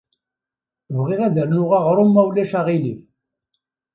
Bɣiɣ 0.97 1.21
ad 1.23 1.37
rnuɣ 1.47 1.71
aɣrum 1.77 2.09
ma 2.13 2.21
ulac 2.27 2.51
aɣilif. 2.59 3.01